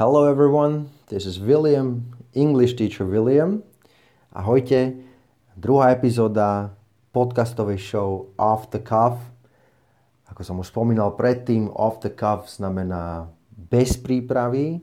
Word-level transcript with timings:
Hello 0.00 0.24
everyone, 0.24 0.88
this 1.12 1.28
is 1.28 1.36
William, 1.36 2.16
English 2.32 2.72
teacher 2.72 3.04
William. 3.04 3.60
Ahojte, 4.32 4.96
druhá 5.60 5.92
epizóda 5.92 6.72
podcastovej 7.12 7.76
show 7.76 8.32
Off 8.40 8.72
the 8.72 8.80
Cuff. 8.80 9.20
Ako 10.32 10.40
som 10.40 10.56
už 10.56 10.72
spomínal 10.72 11.12
predtým, 11.20 11.68
Off 11.76 12.00
the 12.00 12.08
Cuff 12.08 12.48
znamená 12.48 13.28
bez 13.52 14.00
prípravy. 14.00 14.80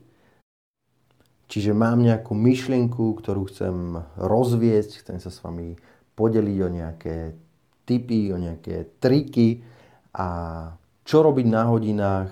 Čiže 1.50 1.74
mám 1.74 1.98
nejakú 1.98 2.38
myšlienku, 2.38 3.18
ktorú 3.18 3.50
chcem 3.50 3.98
rozviesť, 4.22 5.02
chcem 5.02 5.18
sa 5.18 5.34
s 5.34 5.42
vami 5.42 5.74
podeliť 6.14 6.58
o 6.62 6.68
nejaké 6.70 7.34
tipy, 7.90 8.30
o 8.30 8.38
nejaké 8.38 9.02
triky 9.02 9.66
a 10.14 10.28
čo 11.02 11.26
robiť 11.26 11.46
na 11.50 11.66
hodinách, 11.66 12.30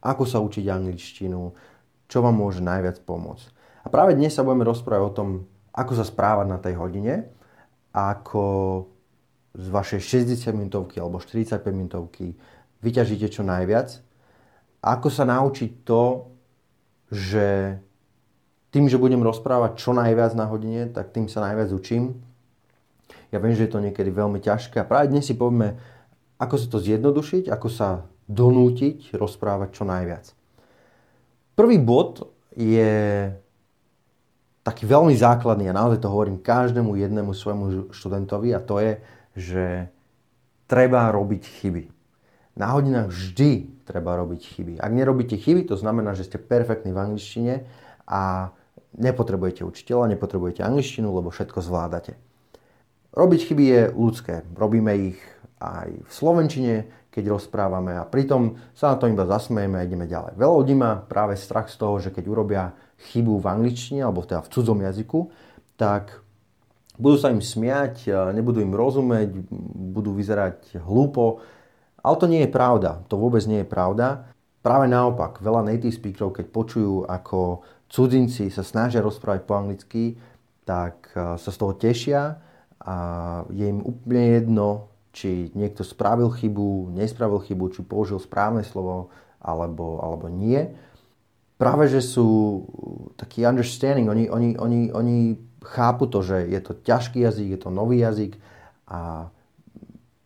ako 0.00 0.24
sa 0.24 0.40
učiť 0.40 0.64
angličtinu, 0.72 1.71
čo 2.12 2.20
vám 2.20 2.36
môže 2.36 2.60
najviac 2.60 3.00
pomôcť. 3.08 3.48
A 3.82 3.88
práve 3.88 4.12
dnes 4.12 4.36
sa 4.36 4.44
budeme 4.44 4.68
rozprávať 4.68 5.04
o 5.08 5.16
tom, 5.16 5.28
ako 5.72 5.96
sa 5.96 6.04
správať 6.04 6.46
na 6.52 6.60
tej 6.60 6.76
hodine, 6.76 7.32
ako 7.96 8.44
z 9.56 9.66
vašej 9.72 10.28
60 10.28 10.52
minútovky 10.52 11.00
alebo 11.00 11.16
45 11.16 11.64
minútovky 11.72 12.36
vyťažíte 12.84 13.32
čo 13.32 13.40
najviac. 13.40 14.04
Ako 14.84 15.08
sa 15.08 15.24
naučiť 15.24 15.88
to, 15.88 16.28
že 17.08 17.80
tým, 18.76 18.92
že 18.92 19.00
budem 19.00 19.24
rozprávať 19.24 19.80
čo 19.80 19.96
najviac 19.96 20.36
na 20.36 20.44
hodine, 20.52 20.92
tak 20.92 21.16
tým 21.16 21.32
sa 21.32 21.40
najviac 21.40 21.72
učím. 21.72 22.20
Ja 23.32 23.40
viem, 23.40 23.56
že 23.56 23.64
je 23.64 23.72
to 23.72 23.80
niekedy 23.80 24.12
veľmi 24.12 24.36
ťažké 24.36 24.84
a 24.84 24.88
práve 24.88 25.08
dnes 25.08 25.24
si 25.24 25.32
povieme, 25.32 25.80
ako 26.36 26.60
sa 26.60 26.66
to 26.68 26.76
zjednodušiť, 26.76 27.48
ako 27.48 27.68
sa 27.72 28.04
donútiť 28.28 29.16
rozprávať 29.16 29.68
čo 29.72 29.88
najviac. 29.88 30.41
Prvý 31.52 31.76
bod 31.76 32.32
je 32.56 33.28
taký 34.62 34.86
veľmi 34.86 35.12
základný 35.12 35.68
a 35.68 35.76
naozaj 35.76 36.00
to 36.00 36.12
hovorím 36.12 36.38
každému 36.38 36.94
jednému 36.94 37.34
svojmu 37.34 37.90
študentovi 37.90 38.54
a 38.54 38.60
to 38.62 38.78
je, 38.78 38.92
že 39.36 39.64
treba 40.70 41.10
robiť 41.10 41.42
chyby. 41.60 41.84
Na 42.56 42.72
hodinách 42.72 43.10
vždy 43.10 43.82
treba 43.84 44.16
robiť 44.16 44.40
chyby. 44.44 44.72
Ak 44.78 44.92
nerobíte 44.92 45.36
chyby, 45.36 45.68
to 45.68 45.76
znamená, 45.76 46.12
že 46.16 46.28
ste 46.28 46.38
perfektní 46.40 46.92
v 46.92 47.00
angličtine 47.00 47.54
a 48.06 48.52
nepotrebujete 48.96 49.64
učiteľa, 49.64 50.12
nepotrebujete 50.16 50.60
angličtinu, 50.60 51.08
lebo 51.12 51.32
všetko 51.32 51.58
zvládate. 51.64 52.16
Robiť 53.12 53.40
chyby 53.44 53.64
je 53.68 53.82
ľudské. 53.92 54.40
Robíme 54.56 55.12
ich 55.12 55.20
aj 55.60 55.92
v 55.92 56.10
slovenčine, 56.10 56.74
keď 57.12 57.28
rozprávame 57.28 57.92
a 57.92 58.08
pritom 58.08 58.56
sa 58.72 58.92
na 58.92 58.96
to 58.96 59.04
iba 59.04 59.28
zasmejeme 59.28 59.76
a 59.76 59.84
ideme 59.84 60.08
ďalej. 60.08 60.32
Veľa 60.40 60.54
ľudí 60.56 60.72
má 60.72 60.96
práve 60.96 61.36
strach 61.36 61.68
z 61.68 61.76
toho, 61.76 62.00
že 62.00 62.08
keď 62.08 62.24
urobia 62.24 62.72
chybu 63.12 63.36
v 63.36 63.46
angličtine 63.52 64.00
alebo 64.00 64.24
teda 64.24 64.40
v 64.40 64.48
cudzom 64.48 64.80
jazyku, 64.80 65.28
tak 65.76 66.24
budú 66.96 67.20
sa 67.20 67.28
im 67.28 67.44
smiať, 67.44 68.08
nebudú 68.32 68.64
im 68.64 68.72
rozumieť, 68.72 69.28
budú 69.92 70.16
vyzerať 70.16 70.80
hlúpo. 70.80 71.44
Ale 72.00 72.16
to 72.16 72.26
nie 72.32 72.48
je 72.48 72.50
pravda. 72.50 73.04
To 73.12 73.20
vôbec 73.20 73.44
nie 73.44 73.60
je 73.60 73.68
pravda. 73.68 74.32
Práve 74.64 74.88
naopak, 74.88 75.44
veľa 75.44 75.68
native 75.68 75.92
speakerov, 75.92 76.32
keď 76.32 76.46
počujú, 76.48 77.04
ako 77.04 77.60
cudzinci 77.92 78.48
sa 78.48 78.64
snažia 78.64 79.04
rozprávať 79.04 79.42
po 79.44 79.52
anglicky, 79.52 80.16
tak 80.64 81.12
sa 81.12 81.50
z 81.50 81.56
toho 81.60 81.76
tešia 81.76 82.40
a 82.82 82.96
je 83.54 83.70
im 83.70 83.78
úplne 83.78 84.42
jedno, 84.42 84.90
či 85.14 85.52
niekto 85.54 85.86
spravil 85.86 86.32
chybu, 86.32 86.90
nespravil 86.90 87.38
chybu, 87.38 87.64
či 87.70 87.80
použil 87.86 88.18
správne 88.18 88.66
slovo 88.66 89.12
alebo, 89.38 90.02
alebo 90.02 90.26
nie. 90.26 90.72
Práve, 91.60 91.86
že 91.86 92.02
sú 92.02 92.62
taký 93.14 93.46
understanding, 93.46 94.10
oni, 94.10 94.26
oni, 94.26 94.58
oni, 94.58 94.80
oni 94.90 95.18
chápu 95.62 96.10
to, 96.10 96.26
že 96.26 96.50
je 96.50 96.58
to 96.58 96.74
ťažký 96.74 97.22
jazyk, 97.22 97.54
je 97.54 97.60
to 97.60 97.70
nový 97.70 98.02
jazyk 98.02 98.34
a 98.90 99.30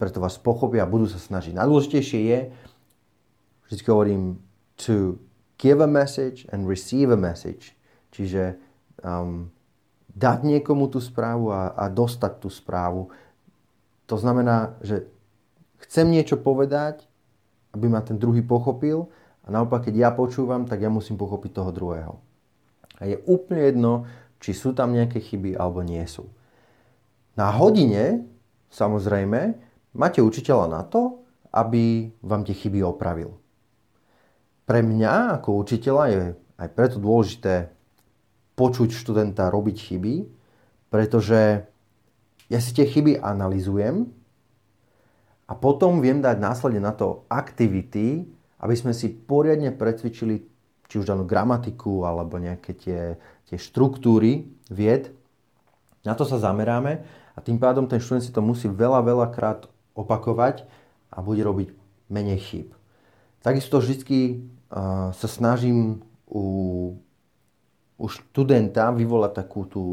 preto 0.00 0.20
vás 0.20 0.40
pochopia 0.40 0.84
a 0.84 0.88
budú 0.88 1.04
sa 1.08 1.20
snažiť. 1.20 1.52
Najdôležitejšie 1.56 2.20
je, 2.24 2.40
vždy 3.68 3.82
hovorím, 3.84 4.40
to 4.80 5.20
give 5.60 5.80
a 5.80 5.88
message 5.88 6.48
and 6.52 6.68
receive 6.68 7.12
a 7.12 7.20
message. 7.20 7.72
Čiže 8.12 8.56
um, 9.04 9.52
dať 10.16 10.48
niekomu 10.48 10.88
tú 10.88 10.98
správu 10.98 11.52
a, 11.52 11.76
a 11.76 11.92
dostať 11.92 12.32
tú 12.40 12.48
správu 12.48 13.12
to 14.06 14.14
znamená, 14.14 14.78
že 14.80 15.10
chcem 15.82 16.06
niečo 16.06 16.38
povedať, 16.38 17.02
aby 17.74 17.90
ma 17.90 18.00
ten 18.00 18.16
druhý 18.16 18.40
pochopil 18.40 19.10
a 19.42 19.50
naopak, 19.50 19.90
keď 19.90 19.94
ja 19.94 20.10
počúvam, 20.14 20.64
tak 20.64 20.80
ja 20.80 20.90
musím 20.90 21.18
pochopiť 21.18 21.50
toho 21.52 21.70
druhého. 21.74 22.14
A 23.02 23.10
je 23.10 23.18
úplne 23.26 23.66
jedno, 23.66 23.92
či 24.40 24.54
sú 24.54 24.72
tam 24.72 24.94
nejaké 24.94 25.20
chyby 25.20 25.58
alebo 25.58 25.82
nie 25.82 26.02
sú. 26.06 26.30
Na 27.36 27.52
hodine, 27.52 28.24
samozrejme, 28.72 29.58
máte 29.92 30.24
učiteľa 30.24 30.66
na 30.70 30.82
to, 30.86 31.20
aby 31.52 32.08
vám 32.24 32.46
tie 32.46 32.56
chyby 32.56 32.80
opravil. 32.80 33.36
Pre 34.64 34.80
mňa 34.80 35.36
ako 35.42 35.60
učiteľa 35.60 36.04
je 36.08 36.22
aj 36.56 36.68
preto 36.72 36.96
dôležité 36.96 37.75
počuť 38.56 38.90
študenta 38.90 39.52
robiť 39.52 39.76
chyby, 39.76 40.14
pretože 40.88 41.68
ja 42.48 42.58
si 42.58 42.70
tie 42.72 42.88
chyby 42.88 43.20
analizujem 43.20 44.08
a 45.46 45.52
potom 45.54 46.00
viem 46.00 46.24
dať 46.24 46.36
následne 46.40 46.80
na 46.80 46.96
to 46.96 47.28
aktivity, 47.28 48.26
aby 48.58 48.74
sme 48.74 48.96
si 48.96 49.12
poriadne 49.12 49.70
precvičili 49.70 50.48
či 50.86 50.94
už 51.02 51.06
danú 51.06 51.26
gramatiku 51.26 52.06
alebo 52.06 52.38
nejaké 52.40 52.72
tie, 52.78 53.00
tie 53.50 53.58
štruktúry 53.58 54.48
vied. 54.70 55.12
Na 56.06 56.14
to 56.14 56.22
sa 56.22 56.38
zameráme 56.38 57.02
a 57.34 57.38
tým 57.42 57.58
pádom 57.58 57.90
ten 57.90 58.00
študent 58.00 58.24
si 58.24 58.32
to 58.32 58.40
musí 58.40 58.70
veľa, 58.70 59.02
veľa 59.02 59.26
krát 59.34 59.66
opakovať 59.98 60.64
a 61.10 61.18
bude 61.20 61.42
robiť 61.42 61.74
menej 62.06 62.40
chyb. 62.40 62.68
Takisto 63.42 63.82
vždy 63.82 63.96
uh, 64.14 65.10
sa 65.14 65.28
snažím 65.30 66.02
u, 66.26 66.94
u 67.96 68.06
študenta 68.06 68.92
vyvolať 68.92 69.32
takú 69.32 69.64
tú 69.64 69.84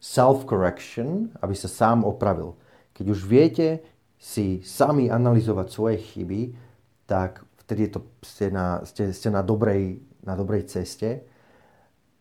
self-correction, 0.00 1.32
aby 1.40 1.54
sa 1.56 1.68
sám 1.68 2.04
opravil. 2.04 2.56
Keď 2.92 3.06
už 3.08 3.20
viete 3.24 3.80
si 4.20 4.64
sami 4.64 5.12
analyzovať 5.12 5.66
svoje 5.68 5.96
chyby, 6.00 6.56
tak 7.04 7.44
vtedy 7.64 7.88
je 7.88 7.90
to, 7.96 8.00
ste, 8.24 8.46
na, 8.48 8.80
ste, 8.84 9.12
ste 9.12 9.28
na, 9.28 9.44
dobrej, 9.44 10.00
na 10.24 10.36
dobrej 10.36 10.68
ceste, 10.68 11.24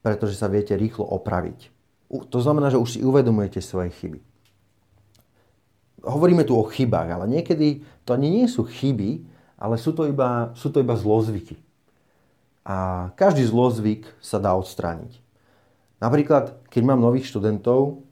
pretože 0.03 0.35
sa 0.35 0.51
viete 0.51 0.75
rýchlo 0.75 1.07
opraviť. 1.07 1.71
To 2.11 2.39
znamená, 2.43 2.71
že 2.71 2.79
už 2.79 2.99
si 2.99 2.99
uvedomujete 2.99 3.63
svoje 3.63 3.91
chyby. 3.95 4.19
Hovoríme 6.03 6.43
tu 6.43 6.59
o 6.59 6.67
chybách, 6.67 7.09
ale 7.15 7.25
niekedy 7.31 7.83
to 8.03 8.11
ani 8.11 8.27
nie 8.27 8.47
sú 8.51 8.67
chyby, 8.67 9.23
ale 9.55 9.79
sú 9.79 9.95
to 9.95 10.03
iba, 10.03 10.51
sú 10.59 10.67
to 10.67 10.83
iba 10.83 10.99
zlozvyky. 10.99 11.55
A 12.63 13.11
každý 13.19 13.43
zlozvyk 13.43 14.07
sa 14.23 14.39
dá 14.39 14.55
odstrániť. 14.55 15.19
Napríklad, 15.99 16.63
keď 16.71 16.81
mám 16.83 17.03
nových 17.03 17.27
študentov 17.27 18.03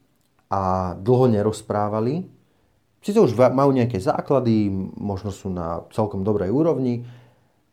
a 0.52 0.94
dlho 1.00 1.32
nerozprávali, 1.32 2.28
síce 3.00 3.20
už 3.20 3.36
majú 3.36 3.72
nejaké 3.72 4.00
základy, 4.00 4.68
možno 4.96 5.32
sú 5.32 5.48
na 5.52 5.88
celkom 5.92 6.24
dobrej 6.24 6.52
úrovni, 6.52 7.08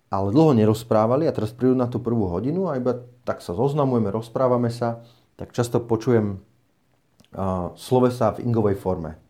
ale 0.08 0.32
dlho 0.32 0.56
nerozprávali 0.56 1.28
a 1.28 1.34
teraz 1.34 1.52
prídu 1.52 1.76
na 1.76 1.86
tú 1.90 2.00
prvú 2.00 2.30
hodinu 2.32 2.70
a 2.70 2.80
iba 2.80 2.96
tak 3.28 3.44
sa 3.44 3.52
zoznamujeme, 3.52 4.08
rozprávame 4.08 4.72
sa, 4.72 5.04
tak 5.36 5.52
často 5.52 5.84
počujem 5.84 6.40
uh, 7.36 7.76
slovesa 7.76 8.32
v 8.34 8.48
ingovej 8.48 8.80
forme. 8.80 9.20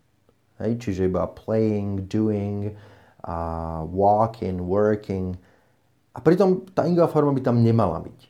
Hej, 0.63 0.79
čiže 0.83 1.11
iba 1.11 1.27
playing, 1.27 2.07
doing, 2.07 2.75
uh, 3.27 3.83
walking, 3.91 4.63
working. 4.63 5.35
A 6.19 6.21
pritom 6.21 6.67
tá 6.75 6.83
ingová 6.91 7.07
forma 7.07 7.31
by 7.31 7.43
tam 7.47 7.63
nemala 7.63 8.03
byť. 8.03 8.21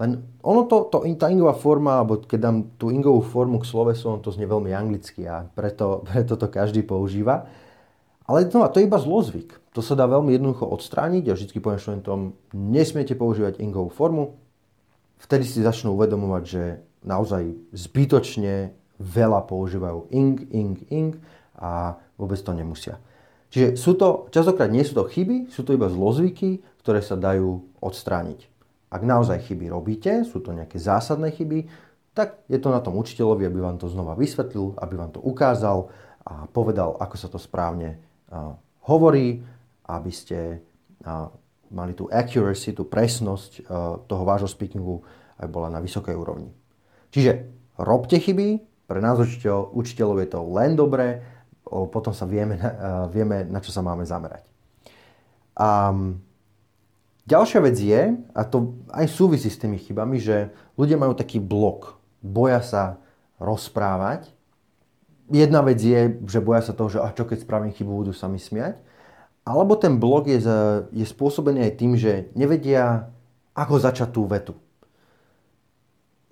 Len 0.00 0.24
ono 0.40 0.64
to, 0.64 0.88
to, 0.88 1.04
tá 1.20 1.28
ingová 1.28 1.52
forma, 1.52 2.00
alebo 2.00 2.24
keď 2.24 2.38
dám 2.40 2.56
tú 2.80 2.88
ingovú 2.88 3.20
formu 3.20 3.60
k 3.60 3.68
slovesu, 3.68 4.08
on 4.08 4.24
to 4.24 4.32
znie 4.32 4.48
veľmi 4.48 4.72
anglicky 4.72 5.28
a 5.28 5.44
preto, 5.44 6.00
preto 6.08 6.40
to 6.40 6.48
každý 6.48 6.80
používa. 6.80 7.44
Ale 8.24 8.48
no, 8.48 8.64
to 8.72 8.80
je 8.80 8.88
iba 8.88 8.96
zlozvyk. 8.96 9.60
To 9.76 9.84
sa 9.84 9.92
dá 9.92 10.08
veľmi 10.08 10.32
jednoducho 10.32 10.64
odstrániť 10.64 11.24
a 11.28 11.36
vždy 11.36 11.60
poviem 11.60 11.80
študentom, 11.80 12.20
nesmiete 12.56 13.12
používať 13.12 13.60
ingovú 13.60 13.92
formu. 13.92 14.40
Vtedy 15.20 15.44
si 15.44 15.60
začnú 15.60 15.92
uvedomovať, 15.92 16.44
že 16.48 16.62
naozaj 17.04 17.52
zbytočne 17.76 18.72
veľa 18.96 19.44
používajú 19.44 20.08
ing, 20.14 20.48
ing, 20.54 20.76
ing 20.88 21.12
a 21.58 22.00
vôbec 22.16 22.40
to 22.40 22.54
nemusia. 22.56 22.96
Čiže 23.52 23.76
sú 23.76 23.92
to, 24.00 24.32
častokrát 24.32 24.72
nie 24.72 24.80
sú 24.80 24.96
to 24.96 25.04
chyby, 25.04 25.52
sú 25.52 25.60
to 25.60 25.76
iba 25.76 25.92
zlozvyky, 25.92 26.64
ktoré 26.82 27.00
sa 27.00 27.14
dajú 27.14 27.78
odstrániť. 27.78 28.50
Ak 28.92 29.06
naozaj 29.06 29.48
chyby 29.48 29.72
robíte, 29.72 30.26
sú 30.26 30.44
to 30.44 30.52
nejaké 30.52 30.76
zásadné 30.76 31.32
chyby, 31.32 31.64
tak 32.12 32.44
je 32.44 32.60
to 32.60 32.68
na 32.68 32.84
tom 32.84 33.00
učiteľovi, 33.00 33.48
aby 33.48 33.58
vám 33.62 33.80
to 33.80 33.88
znova 33.88 34.12
vysvetlil, 34.12 34.76
aby 34.76 34.94
vám 35.00 35.16
to 35.16 35.20
ukázal 35.24 35.88
a 36.28 36.44
povedal, 36.50 37.00
ako 37.00 37.16
sa 37.16 37.32
to 37.32 37.40
správne 37.40 37.96
hovorí, 38.84 39.40
aby 39.88 40.12
ste 40.12 40.60
mali 41.72 41.96
tú 41.96 42.04
accuracy, 42.12 42.76
tú 42.76 42.84
presnosť 42.84 43.64
toho 44.04 44.22
vášho 44.28 44.50
speakingu 44.50 45.00
aj 45.40 45.48
bola 45.48 45.72
na 45.72 45.80
vysokej 45.80 46.12
úrovni. 46.12 46.52
Čiže 47.08 47.48
robte 47.80 48.20
chyby, 48.20 48.60
pre 48.84 49.00
nás 49.00 49.16
učiteľ, 49.16 49.72
učiteľov 49.72 50.20
je 50.20 50.28
to 50.28 50.40
len 50.52 50.76
dobré, 50.76 51.24
potom 51.64 52.12
sa 52.12 52.28
vieme, 52.28 52.60
vieme, 53.08 53.48
na 53.48 53.64
čo 53.64 53.72
sa 53.72 53.80
máme 53.80 54.04
zamerať. 54.04 54.44
A 55.56 55.96
ďalšia 57.26 57.60
vec 57.62 57.76
je, 57.78 58.02
a 58.34 58.42
to 58.46 58.78
aj 58.90 59.06
súvisí 59.10 59.48
s 59.50 59.60
tými 59.60 59.78
chybami, 59.78 60.18
že 60.18 60.50
ľudia 60.78 60.98
majú 60.98 61.14
taký 61.14 61.38
blok. 61.38 61.98
Boja 62.22 62.62
sa 62.62 63.02
rozprávať. 63.42 64.30
Jedna 65.32 65.64
vec 65.64 65.80
je, 65.80 66.18
že 66.28 66.44
boja 66.44 66.62
sa 66.62 66.76
toho, 66.76 66.90
že 66.92 66.98
a 67.02 67.10
čo 67.14 67.26
keď 67.26 67.42
spravím 67.42 67.74
chybu, 67.74 67.90
budú 67.90 68.12
sa 68.14 68.30
mi 68.30 68.38
smiať. 68.38 68.78
Alebo 69.42 69.74
ten 69.74 69.98
blok 69.98 70.30
je, 70.30 70.38
je 70.94 71.06
spôsobený 71.06 71.66
aj 71.66 71.72
tým, 71.74 71.98
že 71.98 72.30
nevedia, 72.38 73.10
ako 73.58 73.74
začať 73.82 74.08
tú 74.14 74.22
vetu. 74.30 74.54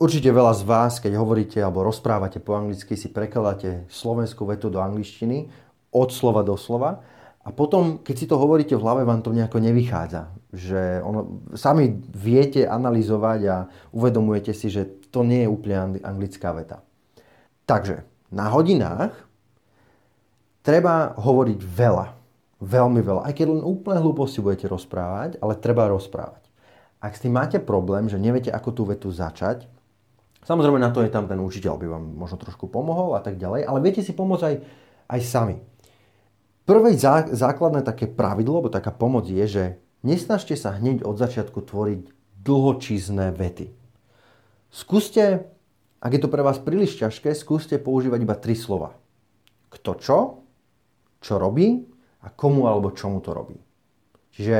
Určite 0.01 0.33
veľa 0.33 0.57
z 0.57 0.63
vás, 0.65 0.97
keď 0.97 1.21
hovoríte 1.21 1.61
alebo 1.61 1.85
rozprávate 1.85 2.41
po 2.41 2.57
anglicky, 2.57 2.97
si 2.97 3.13
prekladáte 3.13 3.85
slovenskú 3.93 4.49
vetu 4.49 4.73
do 4.73 4.81
angličtiny 4.81 5.53
od 5.93 6.09
slova 6.09 6.41
do 6.41 6.57
slova 6.57 7.05
a 7.45 7.53
potom, 7.53 8.01
keď 8.01 8.15
si 8.17 8.25
to 8.25 8.41
hovoríte 8.41 8.73
v 8.73 8.81
hlave, 8.81 9.05
vám 9.05 9.21
to 9.21 9.37
nejako 9.37 9.61
nevychádza. 9.61 10.40
Že 10.51 11.07
ono, 11.07 11.47
sami 11.55 11.95
viete 12.11 12.67
analyzovať 12.67 13.41
a 13.47 13.57
uvedomujete 13.95 14.51
si, 14.51 14.67
že 14.67 14.87
to 15.11 15.23
nie 15.23 15.47
je 15.47 15.53
úplne 15.53 16.03
anglická 16.03 16.51
veta. 16.55 16.83
Takže 17.71 18.03
na 18.35 18.51
hodinách 18.51 19.15
treba 20.67 21.15
hovoriť 21.15 21.61
veľa. 21.63 22.07
Veľmi 22.61 23.01
veľa. 23.01 23.25
Aj 23.25 23.33
keď 23.33 23.57
len 23.57 23.63
úplne 23.65 24.03
hlúposti 24.05 24.45
budete 24.45 24.69
rozprávať, 24.69 25.41
ale 25.41 25.57
treba 25.57 25.89
rozprávať. 25.89 26.45
Ak 27.01 27.17
s 27.17 27.25
tým 27.25 27.33
máte 27.33 27.57
problém, 27.57 28.11
že 28.13 28.21
neviete, 28.21 28.53
ako 28.53 28.71
tú 28.77 28.83
vetu 28.85 29.09
začať, 29.09 29.65
samozrejme 30.45 30.77
na 30.77 30.93
to 30.93 31.01
je 31.01 31.09
tam 31.09 31.25
ten 31.25 31.41
učiteľ, 31.41 31.81
by 31.81 31.87
vám 31.89 32.05
možno 32.13 32.37
trošku 32.37 32.69
pomohol 32.69 33.17
a 33.17 33.25
tak 33.25 33.41
ďalej, 33.41 33.65
ale 33.65 33.81
viete 33.81 34.05
si 34.05 34.13
pomôcť 34.13 34.45
aj, 34.45 34.55
aj 35.09 35.21
sami. 35.25 35.57
Prvé 36.69 36.93
zá, 37.01 37.25
základné 37.25 37.81
také 37.81 38.05
pravidlo, 38.05 38.61
alebo 38.61 38.69
taká 38.69 38.93
pomoc 38.93 39.25
je, 39.25 39.45
že 39.49 39.65
nesnažte 40.07 40.57
sa 40.57 40.77
hneď 40.77 41.05
od 41.05 41.17
začiatku 41.17 41.65
tvoriť 41.65 42.03
dlhočízne 42.41 43.33
vety. 43.37 43.73
Skúste, 44.71 45.51
ak 46.01 46.11
je 46.15 46.21
to 46.23 46.33
pre 46.33 46.41
vás 46.41 46.63
príliš 46.63 46.97
ťažké, 46.97 47.35
skúste 47.35 47.77
používať 47.77 48.21
iba 48.23 48.37
tri 48.39 48.55
slova. 48.57 48.97
Kto 49.69 49.91
čo, 49.99 50.19
čo 51.21 51.35
robí 51.37 51.85
a 52.25 52.29
komu 52.33 52.71
alebo 52.71 52.95
čomu 52.97 53.21
to 53.21 53.35
robí. 53.35 53.59
Čiže, 54.33 54.57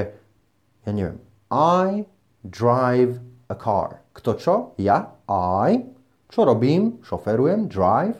ja 0.85 0.91
neviem, 0.91 1.19
I 1.51 2.05
drive 2.43 3.23
a 3.49 3.55
car. 3.57 4.03
Kto 4.13 4.31
čo? 4.37 4.55
Ja, 4.79 5.15
I. 5.31 5.83
Čo 6.31 6.47
robím? 6.47 7.03
Šoferujem, 7.03 7.67
drive. 7.67 8.19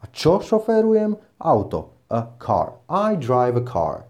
A 0.00 0.08
čo 0.08 0.40
šoferujem? 0.40 1.12
Auto 1.40 2.00
a 2.10 2.26
car. 2.40 2.80
I 2.88 3.16
drive 3.16 3.56
a 3.60 3.64
car. 3.64 4.08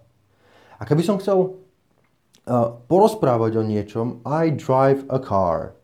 A 0.80 0.86
keby 0.88 1.02
som 1.04 1.20
chcel 1.20 1.59
porozprávať 2.90 3.62
o 3.62 3.64
niečom, 3.64 4.26
I 4.26 4.50
drive 4.50 5.06
a 5.06 5.22
car. 5.22 5.78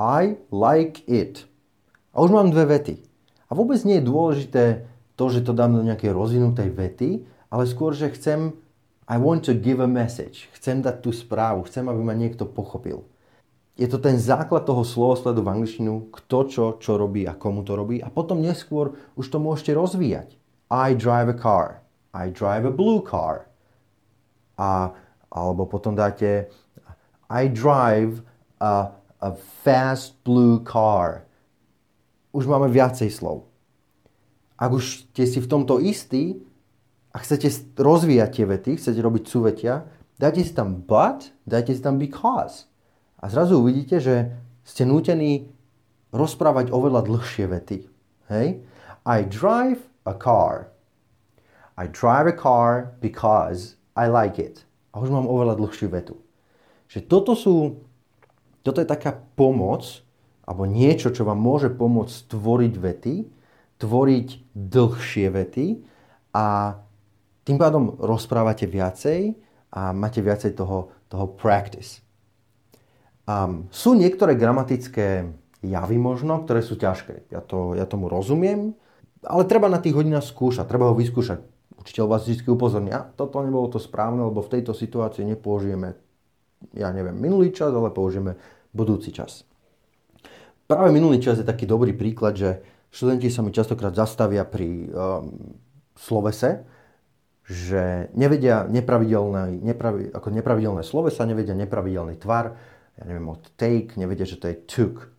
I 0.00 0.40
like 0.48 1.04
it. 1.04 1.44
A 2.16 2.24
už 2.24 2.32
mám 2.32 2.48
dve 2.48 2.64
vety. 2.64 3.04
A 3.46 3.52
vôbec 3.52 3.76
nie 3.84 4.00
je 4.00 4.08
dôležité 4.08 4.64
to, 5.20 5.28
že 5.28 5.44
to 5.44 5.52
dám 5.52 5.76
do 5.76 5.84
nejakej 5.84 6.16
rozvinutej 6.16 6.72
vety, 6.72 7.10
ale 7.52 7.68
skôr, 7.68 7.92
že 7.92 8.08
chcem 8.16 8.56
I 9.04 9.20
want 9.20 9.44
to 9.44 9.52
give 9.52 9.82
a 9.84 9.90
message. 9.90 10.48
Chcem 10.56 10.80
dať 10.80 11.04
tú 11.04 11.12
správu. 11.12 11.68
Chcem, 11.68 11.84
aby 11.84 12.00
ma 12.00 12.16
niekto 12.16 12.48
pochopil. 12.48 13.04
Je 13.76 13.84
to 13.84 14.00
ten 14.00 14.16
základ 14.16 14.64
toho 14.64 14.84
slovosledu 14.84 15.44
v 15.44 15.52
angličtinu, 15.52 16.08
kto 16.08 16.38
čo, 16.48 16.64
čo 16.80 16.96
robí 16.96 17.28
a 17.28 17.36
komu 17.36 17.60
to 17.60 17.76
robí. 17.76 18.00
A 18.00 18.08
potom 18.08 18.40
neskôr 18.40 18.96
už 19.18 19.28
to 19.28 19.36
môžete 19.36 19.76
rozvíjať. 19.76 20.40
I 20.72 20.96
drive 20.96 21.28
a 21.28 21.36
car. 21.36 21.84
I 22.16 22.32
drive 22.32 22.64
a 22.64 22.72
blue 22.72 23.04
car. 23.04 23.52
A, 24.56 24.96
alebo 25.32 25.64
potom 25.64 25.96
dáte 25.96 26.52
I 27.32 27.48
drive 27.48 28.20
a, 28.60 28.92
a 29.20 29.28
fast 29.64 30.20
blue 30.20 30.60
car. 30.60 31.24
Už 32.36 32.44
máme 32.44 32.68
viacej 32.68 33.08
slov. 33.08 33.48
Ak 34.60 34.70
už 34.76 35.08
ste 35.10 35.24
si 35.24 35.40
v 35.40 35.48
tomto 35.48 35.80
istí 35.80 36.44
a 37.10 37.18
chcete 37.18 37.48
rozvíjať 37.80 38.30
tie 38.30 38.46
vety, 38.46 38.70
chcete 38.76 39.00
robiť 39.00 39.24
súvetia, 39.24 39.88
dajte 40.20 40.40
si 40.44 40.52
tam 40.52 40.84
but, 40.84 41.32
dajte 41.48 41.72
si 41.72 41.80
tam 41.80 41.96
because. 41.96 42.68
A 43.18 43.32
zrazu 43.32 43.58
uvidíte, 43.58 43.98
že 43.98 44.36
ste 44.62 44.84
nútení 44.84 45.48
rozprávať 46.12 46.70
oveľa 46.70 47.08
dlhšie 47.08 47.48
vety. 47.48 47.78
Hej? 48.28 48.60
I 49.08 49.18
drive 49.26 49.88
a 50.04 50.14
car. 50.14 50.70
I 51.74 51.88
drive 51.88 52.28
a 52.28 52.36
car 52.36 52.92
because 53.00 53.80
I 53.96 54.06
like 54.06 54.38
it. 54.38 54.68
A 54.92 55.00
už 55.00 55.08
mám 55.08 55.24
oveľa 55.24 55.56
dlhšiu 55.56 55.88
vetu. 55.88 56.20
Že 56.92 57.00
toto 57.08 57.32
sú, 57.32 57.80
toto 58.60 58.78
je 58.78 58.88
taká 58.88 59.16
pomoc, 59.34 60.04
alebo 60.44 60.68
niečo, 60.68 61.08
čo 61.08 61.24
vám 61.24 61.40
môže 61.40 61.72
pomôcť 61.72 62.28
tvoriť 62.28 62.74
vety, 62.76 63.14
tvoriť 63.80 64.28
dlhšie 64.52 65.26
vety 65.32 65.66
a 66.36 66.76
tým 67.42 67.58
pádom 67.58 67.98
rozprávate 67.98 68.68
viacej 68.70 69.34
a 69.72 69.90
máte 69.90 70.22
viacej 70.22 70.54
toho, 70.54 70.94
toho 71.10 71.26
practice. 71.34 72.04
Um, 73.26 73.70
sú 73.70 73.94
niektoré 73.94 74.34
gramatické 74.34 75.30
javy 75.62 75.96
možno, 75.98 76.42
ktoré 76.42 76.60
sú 76.60 76.74
ťažké. 76.74 77.30
Ja, 77.30 77.40
to, 77.40 77.78
ja 77.78 77.86
tomu 77.86 78.10
rozumiem, 78.10 78.74
ale 79.22 79.46
treba 79.46 79.70
na 79.70 79.78
tých 79.78 79.94
hodinách 79.94 80.26
skúšať, 80.26 80.66
treba 80.66 80.90
ho 80.90 80.98
vyskúšať. 80.98 81.38
Učiteľ 81.82 82.04
vás 82.06 82.22
vždy 82.22 82.46
upozorní, 82.46 82.94
toto 83.18 83.42
nebolo 83.42 83.66
to 83.66 83.82
správne, 83.82 84.22
lebo 84.22 84.38
v 84.38 84.52
tejto 84.54 84.70
situácii 84.70 85.26
nepoužijeme, 85.34 85.98
ja 86.78 86.94
neviem, 86.94 87.18
minulý 87.18 87.50
čas, 87.50 87.74
ale 87.74 87.90
použijeme 87.90 88.38
budúci 88.70 89.10
čas. 89.10 89.42
Práve 90.70 90.94
minulý 90.94 91.18
čas 91.18 91.42
je 91.42 91.46
taký 91.46 91.66
dobrý 91.66 91.90
príklad, 91.90 92.38
že 92.38 92.62
študenti 92.94 93.26
sa 93.34 93.42
mi 93.42 93.50
častokrát 93.50 93.98
zastavia 93.98 94.46
pri 94.46 94.86
um, 94.86 95.58
slovese, 95.98 96.62
že 97.42 98.14
nevedia 98.14 98.62
nepravidelné, 98.70 99.58
nepravi, 99.58 100.14
ako 100.14 100.28
nepravidelné 100.30 100.86
slovesa, 100.86 101.26
nevedia 101.26 101.58
nepravidelný 101.58 102.14
tvar, 102.22 102.54
ja 102.94 103.04
neviem, 103.10 103.26
od 103.26 103.42
take, 103.58 103.98
nevedia, 103.98 104.22
že 104.22 104.38
to 104.38 104.46
je 104.46 104.56
took. 104.70 105.10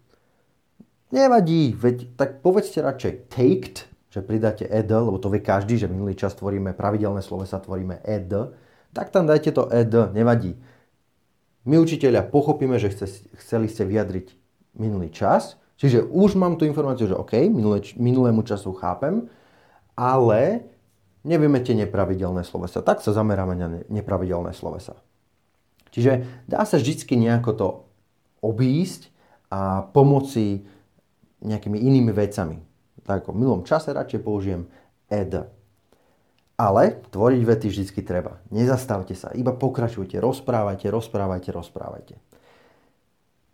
Nevadí, 1.11 1.75
veď 1.75 2.15
tak 2.15 2.39
povedzte 2.39 2.79
radšej 2.79 3.13
taked, 3.27 3.75
že 4.13 4.21
pridáte 4.21 4.69
ed, 4.69 4.93
lebo 4.93 5.17
to 5.17 5.33
vie 5.33 5.41
každý, 5.41 5.81
že 5.81 5.89
minulý 5.89 6.13
čas 6.13 6.37
tvoríme 6.37 6.77
pravidelné 6.77 7.25
slovesa, 7.25 7.57
tvoríme 7.57 8.05
ed, 8.05 8.29
tak 8.93 9.09
tam 9.09 9.25
dajte 9.25 9.49
to 9.57 9.65
ed, 9.73 9.89
nevadí. 10.13 10.53
My 11.65 11.81
učiteľia 11.81 12.21
pochopíme, 12.29 12.77
že 12.77 12.93
chce, 12.93 13.25
chceli 13.41 13.65
ste 13.65 13.89
vyjadriť 13.89 14.37
minulý 14.77 15.09
čas, 15.09 15.57
čiže 15.81 16.05
už 16.05 16.37
mám 16.37 16.61
tú 16.61 16.69
informáciu, 16.69 17.09
že 17.09 17.17
OK, 17.17 17.33
minulé, 17.49 17.81
minulému 17.97 18.45
času 18.45 18.69
chápem, 18.77 19.25
ale 19.97 20.69
nevieme 21.25 21.57
tie 21.65 21.73
nepravidelné 21.73 22.45
slovesa. 22.45 22.85
Tak 22.85 23.01
sa 23.01 23.17
zameráme 23.17 23.57
na 23.57 23.81
nepravidelné 23.89 24.53
slovesa. 24.53 24.93
Čiže 25.89 26.45
dá 26.45 26.61
sa 26.69 26.77
vždy 26.77 27.01
nejako 27.17 27.51
to 27.57 27.67
obísť 28.45 29.09
a 29.49 29.89
pomoci 29.89 30.69
nejakými 31.41 31.81
inými 31.81 32.13
vecami. 32.13 32.72
Tak 33.03 33.23
ako 33.23 33.35
v 33.35 33.41
milom 33.43 33.61
čase 33.67 33.91
radšej 33.91 34.21
použijem 34.23 34.67
ed. 35.11 35.31
Ale 36.53 36.83
tvoriť 37.09 37.41
vety 37.43 37.65
vždy 37.67 37.83
treba. 38.05 38.39
Nezastavte 38.53 39.17
sa, 39.17 39.33
iba 39.33 39.51
pokračujte, 39.51 40.21
rozprávajte, 40.21 40.87
rozprávajte, 40.87 41.49
rozprávajte. 41.49 42.15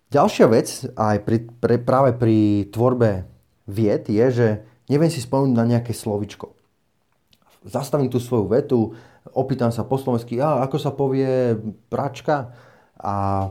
Ďalšia 0.09 0.45
vec 0.49 0.67
aj 0.97 1.17
pri, 1.21 1.37
pre, 1.61 1.77
práve 1.77 2.17
pri 2.17 2.65
tvorbe 2.73 3.29
viet 3.69 4.09
je, 4.09 4.25
že 4.33 4.47
neviem 4.89 5.09
si 5.13 5.21
spomenúť 5.21 5.53
na 5.53 5.69
nejaké 5.69 5.93
slovičko. 5.93 6.57
Zastavím 7.61 8.09
tú 8.09 8.17
svoju 8.17 8.49
vetu, 8.49 8.97
opýtam 9.37 9.69
sa 9.69 9.85
po 9.85 10.01
slovensky, 10.01 10.41
a 10.41 10.65
ako 10.65 10.77
sa 10.81 10.89
povie 10.89 11.53
pračka 11.93 12.57
a 12.97 13.49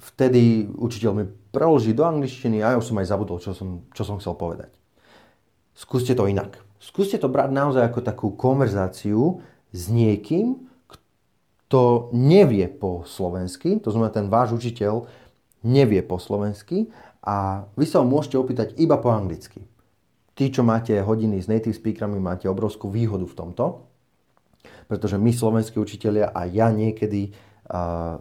vtedy 0.00 0.64
učiteľ 0.72 1.10
mi 1.12 1.24
preloží 1.52 1.92
do 1.92 2.08
angličtiny 2.08 2.64
a 2.64 2.72
ja 2.72 2.80
už 2.80 2.88
som 2.92 3.00
aj 3.00 3.08
zabudol, 3.12 3.36
čo 3.40 3.52
som, 3.52 3.84
čo 3.92 4.02
som 4.04 4.16
chcel 4.16 4.32
povedať. 4.32 4.72
Skúste 5.76 6.16
to 6.16 6.24
inak. 6.24 6.56
Skúste 6.80 7.20
to 7.20 7.28
brať 7.28 7.52
naozaj 7.52 7.84
ako 7.84 8.00
takú 8.00 8.28
konverzáciu 8.32 9.44
s 9.76 9.92
niekým, 9.92 10.64
kto 10.88 12.08
nevie 12.16 12.64
po 12.72 13.04
slovensky, 13.04 13.76
to 13.84 13.92
znamená 13.92 14.08
ten 14.08 14.32
váš 14.32 14.56
učiteľ 14.56 15.04
nevie 15.66 16.00
po 16.00 16.16
slovensky 16.16 16.88
a 17.20 17.66
vy 17.76 17.84
sa 17.84 18.00
ho 18.00 18.06
môžete 18.08 18.40
opýtať 18.40 18.68
iba 18.80 18.96
po 18.96 19.12
anglicky. 19.12 19.66
Tí, 20.32 20.48
čo 20.48 20.64
máte 20.64 20.96
hodiny 20.96 21.42
s 21.42 21.50
native 21.50 21.74
speakerami, 21.74 22.22
máte 22.22 22.46
obrovskú 22.46 22.88
výhodu 22.88 23.26
v 23.26 23.36
tomto, 23.36 23.84
pretože 24.86 25.18
my 25.18 25.34
slovenskí 25.34 25.76
učitelia 25.76 26.30
a 26.30 26.46
ja 26.46 26.72
niekedy 26.72 27.36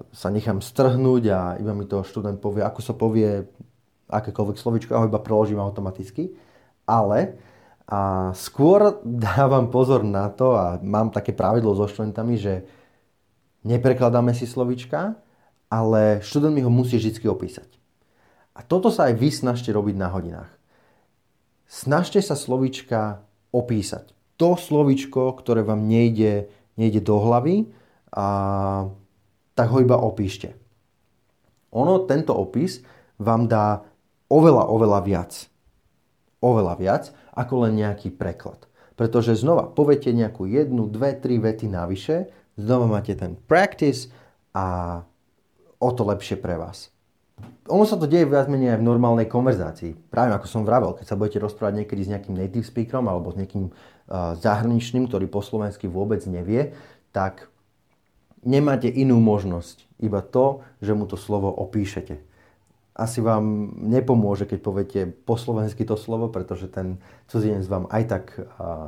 sa 0.09 0.27
nechám 0.33 0.57
strhnúť 0.57 1.23
a 1.29 1.39
iba 1.61 1.77
mi 1.77 1.85
to 1.85 2.01
študent 2.01 2.41
povie, 2.41 2.65
ako 2.65 2.81
sa 2.81 2.97
povie 2.97 3.45
akékoľvek 4.09 4.57
slovičko, 4.57 4.89
ja 4.91 5.05
ho 5.05 5.09
iba 5.11 5.21
preložím 5.21 5.61
automaticky. 5.61 6.33
Ale 6.85 7.37
a 7.85 8.33
skôr 8.33 9.01
dávam 9.05 9.69
pozor 9.69 10.01
na 10.01 10.29
to 10.33 10.57
a 10.57 10.81
mám 10.81 11.13
také 11.13 11.33
pravidlo 11.33 11.77
so 11.77 11.85
študentami, 11.85 12.35
že 12.37 12.65
neprekladáme 13.65 14.33
si 14.33 14.49
slovička, 14.49 15.17
ale 15.69 16.21
študent 16.21 16.53
mi 16.53 16.61
ho 16.65 16.71
musí 16.73 16.97
vždy 16.97 17.25
opísať. 17.25 17.69
A 18.55 18.63
toto 18.63 18.87
sa 18.87 19.11
aj 19.11 19.19
vy 19.19 19.29
snažte 19.33 19.67
robiť 19.69 19.95
na 19.99 20.07
hodinách. 20.07 20.51
Snažte 21.67 22.23
sa 22.23 22.39
slovička 22.39 23.25
opísať. 23.51 24.15
To 24.39 24.55
slovičko, 24.55 25.35
ktoré 25.35 25.65
vám 25.65 25.83
nejde, 25.83 26.47
nejde 26.79 27.03
do 27.03 27.19
hlavy, 27.19 27.67
a, 28.15 28.27
tak 29.55 29.67
ho 29.71 29.83
iba 29.83 29.99
opíšte. 29.99 30.55
Ono, 31.75 32.07
tento 32.07 32.31
opis 32.31 32.79
vám 33.19 33.51
dá 33.51 33.83
oveľa, 34.31 34.71
oveľa 34.71 34.99
viac. 35.03 35.31
Oveľa 36.45 36.73
viac, 36.77 37.03
ako 37.33 37.65
len 37.65 37.81
nejaký 37.81 38.13
preklad. 38.13 38.69
Pretože 38.93 39.33
znova 39.33 39.65
poviete 39.65 40.13
nejakú 40.13 40.45
jednu, 40.45 40.85
dve, 40.85 41.17
tri 41.17 41.41
vety 41.41 41.65
navyše, 41.65 42.29
znova 42.53 42.85
máte 42.85 43.17
ten 43.17 43.33
practice 43.33 44.13
a 44.53 45.01
o 45.81 45.89
to 45.89 46.05
lepšie 46.05 46.37
pre 46.37 46.55
vás. 46.55 46.93
Ono 47.67 47.83
sa 47.83 47.97
to 47.97 48.05
deje 48.05 48.29
viac 48.29 48.45
menej 48.45 48.77
aj 48.77 48.79
v 48.79 48.87
normálnej 48.87 49.27
konverzácii. 49.27 49.97
Práve 50.13 50.37
ako 50.37 50.47
som 50.47 50.63
vravel, 50.63 50.93
keď 50.93 51.05
sa 51.09 51.17
budete 51.17 51.41
rozprávať 51.41 51.83
niekedy 51.83 52.01
s 52.05 52.11
nejakým 52.13 52.37
native 52.37 52.63
speakerom 52.63 53.09
alebo 53.09 53.33
s 53.33 53.39
nejakým 53.41 53.73
uh, 53.73 54.37
zahraničným, 54.37 55.09
ktorý 55.09 55.25
po 55.27 55.41
slovensky 55.41 55.89
vôbec 55.89 56.23
nevie, 56.29 56.77
tak 57.09 57.49
nemáte 58.45 58.87
inú 58.87 59.17
možnosť. 59.19 59.83
Iba 59.99 60.21
to, 60.21 60.63
že 60.79 60.93
mu 60.93 61.09
to 61.09 61.17
slovo 61.17 61.49
opíšete 61.51 62.21
asi 62.95 63.19
vám 63.19 63.75
nepomôže, 63.75 64.47
keď 64.47 64.59
poviete 64.63 64.99
po 65.27 65.35
slovensky 65.35 65.83
to 65.83 65.99
slovo, 65.99 66.31
pretože 66.31 66.71
ten 66.71 67.03
cudzinec 67.27 67.67
vám 67.67 67.91
aj 67.91 68.03
tak 68.07 68.23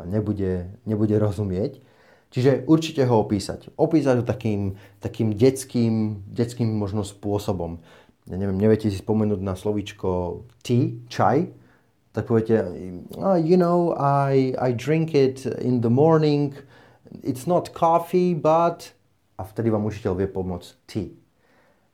nebude, 0.07 0.71
nebude 0.87 1.19
rozumieť. 1.19 1.83
Čiže 2.31 2.63
určite 2.71 3.03
ho 3.03 3.19
opísať. 3.19 3.75
Opísať 3.75 4.23
ho 4.23 4.25
takým, 4.27 4.79
takým 5.03 5.35
detským, 5.35 6.23
detským 6.23 6.71
možno 6.71 7.03
spôsobom. 7.03 7.83
Ja 8.31 8.39
neviem, 8.39 8.55
neviete 8.55 8.87
si 8.87 8.95
spomenúť 8.95 9.43
na 9.43 9.59
slovíčko 9.59 10.43
tea, 10.63 11.03
čaj, 11.11 11.51
tak 12.11 12.31
poviete, 12.31 12.63
oh, 13.15 13.35
you 13.39 13.59
know, 13.59 13.95
I, 13.95 14.55
I 14.59 14.71
drink 14.71 15.15
it 15.15 15.47
in 15.59 15.83
the 15.83 15.91
morning, 15.91 16.55
it's 17.23 17.43
not 17.43 17.75
coffee, 17.75 18.35
but... 18.35 18.95
A 19.39 19.45
vtedy 19.45 19.69
vám 19.69 19.85
učiteľ 19.85 20.17
vie 20.17 20.27
pomôcť 20.27 20.69
tea 20.87 21.26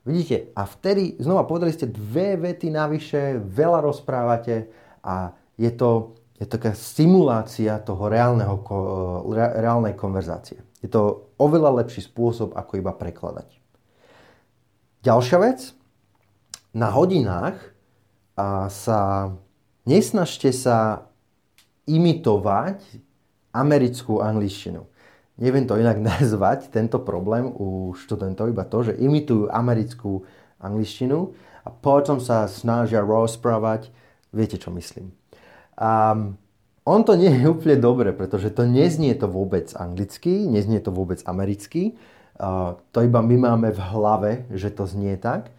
Vidíte, 0.04 0.52
a 0.52 0.68
vtedy, 0.68 1.16
znova 1.16 1.48
povedali 1.48 1.72
ste 1.72 1.88
dve 1.88 2.36
vety 2.36 2.68
navyše, 2.68 3.40
veľa 3.40 3.88
rozprávate 3.88 4.68
a 5.00 5.32
je 5.56 5.72
to, 5.72 6.20
je 6.36 6.44
to 6.44 6.60
taká 6.60 6.76
simulácia 6.76 7.80
toho 7.80 8.12
reálneho, 8.12 8.60
reálnej 9.32 9.96
konverzácie. 9.96 10.60
Je 10.84 10.92
to 10.92 11.32
oveľa 11.40 11.80
lepší 11.80 12.04
spôsob, 12.04 12.52
ako 12.52 12.84
iba 12.84 12.92
prekladať. 12.92 13.48
Ďalšia 15.08 15.40
vec, 15.40 15.72
na 16.76 16.92
hodinách 16.92 17.56
a 18.36 18.68
sa 18.68 19.32
nesnažte 19.88 20.52
sa 20.52 21.08
imitovať 21.88 22.84
americkú 23.56 24.20
angličtinu 24.20 24.84
neviem 25.38 25.66
to 25.66 25.80
inak 25.80 25.98
nazvať, 26.14 26.70
tento 26.70 27.02
problém 27.02 27.50
u 27.50 27.94
študentov, 27.98 28.50
iba 28.50 28.66
to, 28.68 28.92
že 28.92 28.98
imitujú 28.98 29.50
americkú 29.50 30.26
angličtinu 30.62 31.34
a 31.64 31.70
potom 31.72 32.20
sa 32.20 32.46
snažia 32.48 33.04
rozprávať, 33.04 33.90
viete 34.32 34.60
čo 34.60 34.72
myslím. 34.76 35.12
Um, 35.80 36.38
on 36.84 37.02
to 37.08 37.16
nie 37.16 37.32
je 37.32 37.50
úplne 37.54 37.80
dobre, 37.80 38.12
pretože 38.12 38.52
to 38.54 38.68
neznie 38.68 39.16
to 39.16 39.26
vôbec 39.28 39.72
anglicky, 39.76 40.46
neznie 40.48 40.80
to 40.84 40.92
vôbec 40.92 41.24
americky, 41.26 41.96
uh, 42.40 42.78
to 42.92 43.04
iba 43.04 43.20
my 43.24 43.36
máme 43.50 43.70
v 43.72 43.80
hlave, 43.80 44.32
že 44.54 44.70
to 44.72 44.86
znie 44.88 45.16
tak. 45.18 45.52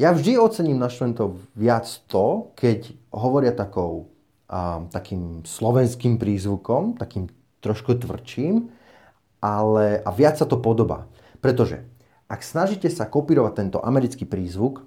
Ja 0.00 0.16
vždy 0.16 0.40
ocením 0.40 0.80
na 0.80 0.88
študentov 0.88 1.36
viac 1.52 1.84
to, 2.08 2.56
keď 2.56 2.88
hovoria 3.12 3.52
takou, 3.52 4.08
um, 4.48 4.88
takým 4.88 5.44
slovenským 5.44 6.16
prízvukom, 6.16 6.96
takým 6.96 7.28
trošku 7.60 8.00
tvrdším, 8.00 8.79
ale, 9.40 10.04
a 10.04 10.10
viac 10.12 10.36
sa 10.36 10.46
to 10.46 10.60
podobá. 10.60 11.08
Pretože 11.40 11.82
ak 12.30 12.44
snažíte 12.44 12.86
sa 12.92 13.08
kopírovať 13.08 13.52
tento 13.56 13.78
americký 13.82 14.28
prízvuk, 14.28 14.84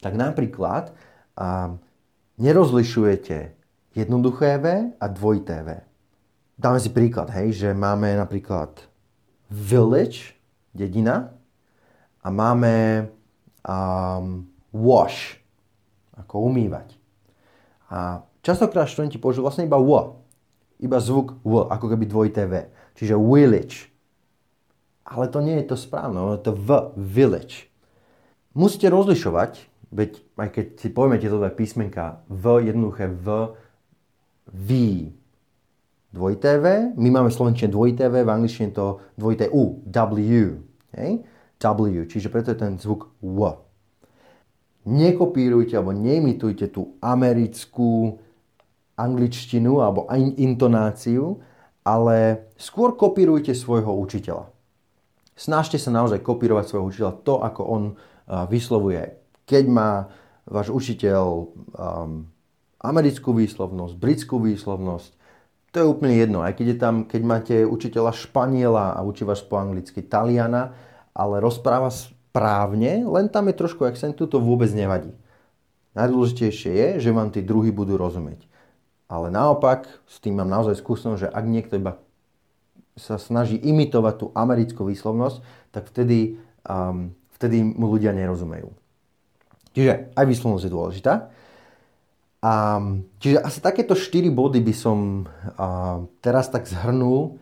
tak 0.00 0.16
napríklad 0.16 0.94
a, 1.36 1.76
nerozlišujete 2.38 3.54
jednoduché 3.92 4.56
V 4.62 4.66
a 4.96 5.06
dvojité 5.10 5.62
V. 5.62 5.68
Dáme 6.56 6.78
si 6.78 6.94
príklad, 6.94 7.28
hej, 7.34 7.52
že 7.52 7.68
máme 7.74 8.14
napríklad 8.14 8.86
village, 9.50 10.38
dedina, 10.72 11.34
a 12.22 12.30
máme 12.30 13.06
um, 13.66 14.46
wash, 14.70 15.42
ako 16.14 16.48
umývať. 16.48 16.94
A 17.90 18.22
častokrát 18.46 18.86
študenti 18.86 19.18
použijú 19.18 19.42
vlastne 19.42 19.66
iba 19.66 19.76
w, 19.76 20.22
iba 20.78 20.98
zvuk 21.02 21.34
w, 21.42 21.66
ako 21.66 21.86
keby 21.90 22.04
dvojité 22.06 22.46
V. 22.46 22.70
Čiže 22.96 23.16
village. 23.16 23.88
Ale 25.02 25.28
to 25.28 25.44
nie 25.44 25.60
je 25.60 25.72
to 25.72 25.76
správne, 25.76 26.16
ono 26.16 26.38
je 26.38 26.44
to 26.46 26.52
v 26.56 26.70
village. 26.96 27.68
Musíte 28.52 28.92
rozlišovať, 28.92 29.52
veď 29.92 30.10
aj 30.40 30.48
keď 30.52 30.66
si 30.76 30.88
povieme 30.92 31.20
tieto 31.20 31.40
dve 31.40 31.52
písmenka 31.52 32.24
v, 32.28 32.68
jednoduché 32.68 33.08
v, 33.08 33.56
v, 34.52 34.68
dvojité 36.12 36.60
V, 36.60 36.64
my 36.96 37.08
máme 37.08 37.28
v 37.32 37.36
slovenčine 37.36 37.72
dvojité 37.72 38.12
V, 38.12 38.24
v 38.24 38.30
angličtine 38.30 38.70
to 38.76 39.00
dvojité 39.16 39.48
U, 39.48 39.80
W, 39.88 40.18
hej? 40.96 41.12
W, 41.62 42.04
čiže 42.10 42.28
preto 42.28 42.52
je 42.52 42.58
ten 42.58 42.74
zvuk 42.74 43.14
W. 43.22 43.40
Nekopírujte 44.82 45.78
alebo 45.78 45.94
neimitujte 45.94 46.68
tú 46.74 46.98
americkú 46.98 48.18
angličtinu 48.98 49.78
alebo 49.78 50.10
intonáciu, 50.36 51.38
ale 51.82 52.48
skôr 52.58 52.94
kopírujte 52.94 53.54
svojho 53.54 53.90
učiteľa. 53.98 54.50
Snažte 55.34 55.80
sa 55.80 55.90
naozaj 55.90 56.22
kopírovať 56.22 56.64
svojho 56.70 56.86
učiteľa 56.88 57.14
to, 57.26 57.34
ako 57.42 57.62
on 57.66 57.82
vyslovuje. 58.46 59.18
Keď 59.48 59.64
má 59.66 60.06
váš 60.46 60.70
učiteľ 60.70 61.22
um, 61.24 62.26
americkú 62.82 63.34
výslovnosť, 63.34 63.94
britskú 63.98 64.38
výslovnosť, 64.42 65.10
to 65.72 65.76
je 65.80 65.86
úplne 65.88 66.14
jedno. 66.14 66.44
Aj 66.44 66.52
keď, 66.52 66.66
je 66.68 66.78
tam, 66.78 66.94
keď 67.08 67.22
máte 67.24 67.56
učiteľa 67.64 68.12
Španiela 68.12 68.92
a 68.92 69.00
učí 69.00 69.24
vás 69.24 69.40
po 69.40 69.56
anglicky 69.56 70.04
Taliana, 70.04 70.76
ale 71.16 71.40
rozpráva 71.40 71.88
správne, 71.88 73.02
len 73.08 73.26
tam 73.32 73.48
je 73.48 73.56
trošku 73.56 73.88
akcentu, 73.88 74.28
to 74.28 74.36
vôbec 74.36 74.68
nevadí. 74.76 75.16
Najdôležitejšie 75.96 76.72
je, 76.72 76.88
že 77.00 77.10
vám 77.12 77.32
tí 77.32 77.40
druhí 77.40 77.72
budú 77.72 77.96
rozumieť. 77.96 78.51
Ale 79.10 79.28
naopak, 79.28 79.88
s 80.08 80.22
tým 80.22 80.40
mám 80.40 80.48
naozaj 80.48 80.78
skúsenosť, 80.80 81.28
že 81.28 81.32
ak 81.32 81.44
niekto 81.44 81.76
iba 81.76 82.00
sa 82.96 83.16
snaží 83.16 83.56
imitovať 83.56 84.14
tú 84.20 84.26
americkú 84.36 84.84
výslovnosť, 84.84 85.40
tak 85.72 85.88
vtedy, 85.88 86.36
um, 86.68 87.12
vtedy 87.36 87.64
mu 87.64 87.88
ľudia 87.88 88.12
nerozumejú. 88.12 88.68
Čiže 89.72 90.12
aj 90.12 90.24
výslovnosť 90.28 90.64
je 90.68 90.72
dôležitá. 90.72 91.14
Um, 92.42 93.08
čiže 93.22 93.40
asi 93.40 93.58
takéto 93.64 93.96
4 93.96 94.28
body 94.28 94.60
by 94.60 94.74
som 94.76 95.24
uh, 95.24 96.04
teraz 96.20 96.52
tak 96.52 96.68
zhrnul. 96.68 97.40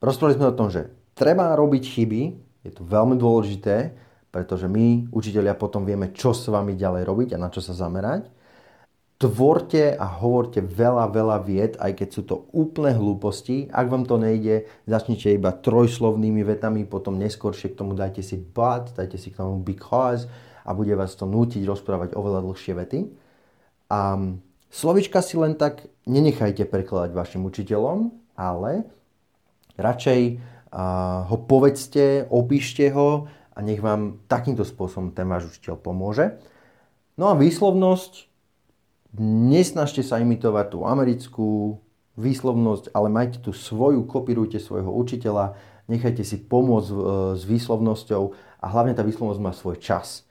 Rozprávali 0.00 0.36
sme 0.38 0.50
o 0.52 0.56
tom, 0.56 0.68
že 0.72 0.88
treba 1.12 1.52
robiť 1.56 1.84
chyby, 1.84 2.22
je 2.64 2.72
to 2.72 2.82
veľmi 2.84 3.16
dôležité, 3.16 3.96
pretože 4.32 4.68
my, 4.68 5.08
učiteľia, 5.12 5.56
potom 5.56 5.88
vieme, 5.88 6.12
čo 6.12 6.36
s 6.36 6.48
vami 6.52 6.76
ďalej 6.76 7.02
robiť 7.08 7.28
a 7.34 7.40
na 7.40 7.48
čo 7.48 7.64
sa 7.64 7.72
zamerať 7.72 8.35
tvorte 9.16 9.96
a 9.96 10.06
hovorte 10.20 10.60
veľa, 10.60 11.08
veľa 11.08 11.38
vied, 11.40 11.72
aj 11.80 11.92
keď 11.96 12.08
sú 12.12 12.22
to 12.28 12.36
úplné 12.52 12.92
hlúposti. 12.92 13.64
Ak 13.72 13.88
vám 13.88 14.04
to 14.04 14.20
nejde, 14.20 14.68
začnite 14.84 15.32
iba 15.32 15.56
trojslovnými 15.56 16.44
vetami, 16.44 16.84
potom 16.84 17.16
neskôršie 17.16 17.72
k 17.72 17.78
tomu 17.80 17.96
dajte 17.96 18.20
si 18.20 18.36
but, 18.36 18.92
dajte 18.92 19.16
si 19.16 19.32
k 19.32 19.40
tomu 19.40 19.64
because 19.64 20.28
a 20.66 20.70
bude 20.76 20.92
vás 20.92 21.16
to 21.16 21.24
nútiť 21.24 21.64
rozprávať 21.64 22.12
oveľa 22.12 22.44
dlhšie 22.44 22.72
vety. 22.76 23.00
A 23.88 24.20
slovička 24.68 25.24
si 25.24 25.40
len 25.40 25.56
tak 25.56 25.88
nenechajte 26.04 26.68
prekladať 26.68 27.16
vašim 27.16 27.42
učiteľom, 27.48 28.12
ale 28.36 28.84
radšej 29.80 30.20
ho 31.30 31.36
povedzte, 31.48 32.28
opíšte 32.28 32.92
ho 32.92 33.30
a 33.56 33.58
nech 33.64 33.80
vám 33.80 34.20
takýmto 34.28 34.66
spôsobom 34.66 35.16
ten 35.16 35.24
váš 35.24 35.56
učiteľ 35.56 35.80
pomôže. 35.80 36.36
No 37.16 37.32
a 37.32 37.38
výslovnosť, 37.38 38.28
nesnažte 39.22 40.04
sa 40.04 40.20
imitovať 40.20 40.76
tú 40.76 40.84
americkú 40.84 41.48
výslovnosť, 42.16 42.92
ale 42.96 43.12
majte 43.12 43.38
tu 43.44 43.52
svoju, 43.52 44.08
kopírujte 44.08 44.56
svojho 44.56 44.88
učiteľa 44.88 45.56
nechajte 45.90 46.22
si 46.26 46.36
pomôcť 46.42 46.90
e, 46.90 46.96
s 47.38 47.42
výslovnosťou 47.46 48.22
a 48.62 48.66
hlavne 48.66 48.94
tá 48.94 49.02
výslovnosť 49.06 49.40
má 49.42 49.52
svoj 49.54 49.78
čas. 49.78 50.26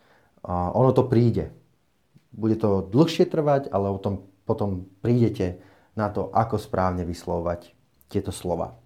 Ono 0.45 0.93
to 0.93 1.09
príde. 1.09 1.49
Bude 2.29 2.53
to 2.53 2.85
dlhšie 2.85 3.25
trvať, 3.25 3.73
ale 3.73 3.89
o 3.89 3.97
tom 3.97 4.29
potom 4.45 4.85
prídete 5.01 5.57
na 5.97 6.13
to, 6.13 6.29
ako 6.29 6.61
správne 6.61 7.01
vyslovať 7.01 7.73
tieto 8.13 8.29
slova. 8.29 8.77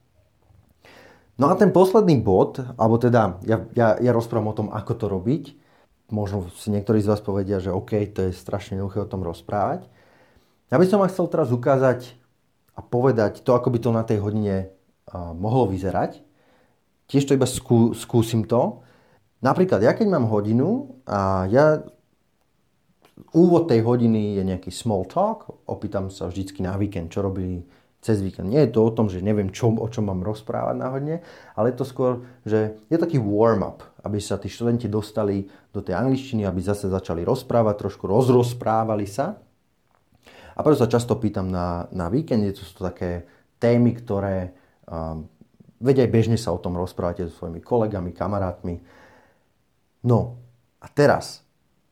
No 1.35 1.51
a 1.51 1.59
ten 1.59 1.75
posledný 1.75 2.23
bod, 2.23 2.63
alebo 2.79 2.95
teda 2.95 3.43
ja, 3.43 3.59
ja, 3.75 3.99
ja 3.99 4.11
rozprávam 4.15 4.51
o 4.51 4.55
tom, 4.55 4.67
ako 4.71 4.93
to 4.95 5.05
robiť. 5.11 5.43
Možno 6.09 6.49
si 6.57 6.73
niektorí 6.73 7.01
z 7.05 7.09
vás 7.13 7.21
povedia, 7.21 7.61
že 7.61 7.69
OK, 7.69 7.93
to 8.13 8.27
je 8.27 8.33
strašne 8.33 8.77
jednoduché 8.77 9.05
o 9.05 9.09
tom 9.09 9.21
rozprávať. 9.21 9.85
Ja 10.73 10.81
by 10.81 10.85
som 10.89 11.01
vám 11.01 11.09
chcel 11.13 11.29
teraz 11.29 11.53
ukázať 11.53 12.13
a 12.73 12.81
povedať 12.81 13.45
to, 13.45 13.53
ako 13.53 13.69
by 13.69 13.79
to 13.81 13.89
na 13.93 14.01
tej 14.01 14.21
hodine 14.21 14.73
mohlo 15.13 15.69
vyzerať. 15.69 16.21
Tiež 17.09 17.25
to 17.25 17.33
iba 17.33 17.49
skú, 17.49 17.97
skúsim 17.97 18.45
to. 18.45 18.85
Napríklad, 19.41 19.81
ja 19.81 19.93
keď 19.97 20.13
mám 20.13 20.29
hodinu 20.29 21.01
a 21.09 21.49
ja 21.49 21.81
úvod 23.33 23.69
tej 23.69 23.81
hodiny 23.81 24.37
je 24.37 24.43
nejaký 24.45 24.69
small 24.69 25.09
talk, 25.09 25.49
opýtam 25.65 26.13
sa 26.13 26.29
vždycky 26.29 26.61
na 26.61 26.77
víkend, 26.77 27.09
čo 27.09 27.25
robili 27.25 27.65
cez 27.99 28.23
víkend. 28.23 28.47
Nie 28.47 28.63
je 28.67 28.79
to 28.79 28.87
o 28.87 28.95
tom, 28.95 29.11
že 29.11 29.19
neviem, 29.19 29.51
čo, 29.51 29.75
o 29.75 29.87
čom 29.91 30.07
mám 30.07 30.23
rozprávať 30.23 30.75
náhodne, 30.79 31.15
ale 31.55 31.71
je 31.71 31.77
to 31.77 31.85
skôr, 31.85 32.23
že 32.47 32.79
je 32.87 32.97
taký 32.97 33.19
warm-up, 33.19 33.83
aby 34.07 34.23
sa 34.23 34.39
tí 34.39 34.47
študenti 34.47 34.87
dostali 34.87 35.51
do 35.75 35.83
tej 35.83 35.99
angličtiny, 35.99 36.47
aby 36.47 36.63
zase 36.63 36.87
začali 36.87 37.27
rozprávať, 37.27 37.75
trošku 37.75 38.07
rozrozprávali 38.07 39.03
sa. 39.03 39.35
A 40.55 40.59
preto 40.63 40.79
sa 40.79 40.91
často 40.91 41.19
pýtam 41.19 41.51
na, 41.51 41.91
na 41.91 42.07
víkende, 42.07 42.55
to 42.55 42.63
sú 42.63 42.79
to 42.79 42.87
také 42.87 43.27
témy, 43.59 43.95
ktoré 43.99 44.55
um, 44.87 45.27
vedia 45.83 46.07
aj 46.07 46.11
bežne 46.11 46.37
sa 46.39 46.55
o 46.55 46.59
tom 46.59 46.79
rozprávate 46.79 47.27
so 47.27 47.43
svojimi 47.43 47.59
kolegami, 47.59 48.15
kamarátmi. 48.15 48.79
No 50.07 50.39
a 50.79 50.87
teraz 50.87 51.43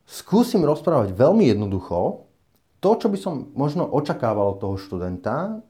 skúsim 0.08 0.64
rozprávať 0.64 1.12
veľmi 1.12 1.52
jednoducho 1.52 2.28
to, 2.80 2.90
čo 2.96 3.12
by 3.12 3.18
som 3.20 3.52
možno 3.52 3.84
očakával 3.84 4.56
od 4.56 4.60
toho 4.64 4.76
študenta, 4.80 5.60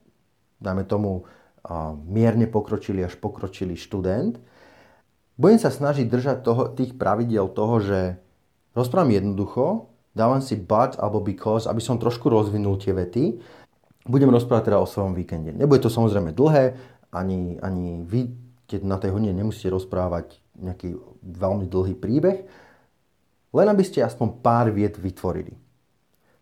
dáme 0.58 0.84
tomu 0.84 1.24
mierne 2.06 2.46
pokročilý 2.46 3.06
až 3.06 3.18
pokročilý 3.18 3.74
študent, 3.74 4.38
budem 5.38 5.58
sa 5.58 5.70
snažiť 5.70 6.06
držať 6.10 6.36
toho, 6.42 6.74
tých 6.74 6.98
pravidel 6.98 7.50
toho, 7.50 7.78
že 7.78 8.00
rozprávam 8.74 9.14
jednoducho, 9.14 9.86
dávam 10.18 10.42
si 10.42 10.58
but 10.58 10.98
alebo 10.98 11.22
because, 11.22 11.70
aby 11.70 11.78
som 11.78 11.98
trošku 11.98 12.26
rozvinul 12.26 12.74
tie 12.78 12.90
vety. 12.90 13.38
Budem 14.08 14.32
rozprávať 14.34 14.72
teda 14.72 14.82
o 14.82 14.88
svojom 14.88 15.14
víkende. 15.14 15.54
Nebude 15.54 15.84
to 15.84 15.92
samozrejme 15.92 16.34
dlhé, 16.34 16.74
ani, 17.14 17.60
ani 17.62 18.02
vy, 18.02 18.32
keď 18.66 18.80
na 18.82 18.98
tej 18.98 19.14
hodine 19.14 19.36
nemusíte 19.36 19.70
rozprávať 19.70 20.40
nejaký 20.58 20.98
veľmi 21.22 21.70
dlhý 21.70 21.94
príbeh, 21.94 22.38
len 23.54 23.66
aby 23.68 23.84
ste 23.86 24.02
aspoň 24.02 24.42
pár 24.42 24.74
viet 24.74 24.98
vytvorili. 24.98 25.54